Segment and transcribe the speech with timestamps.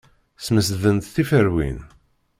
[0.45, 1.79] Smesdent tiferyin.